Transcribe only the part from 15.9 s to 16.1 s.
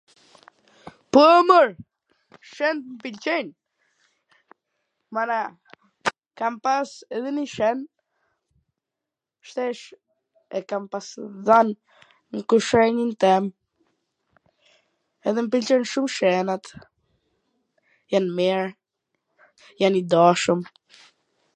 shum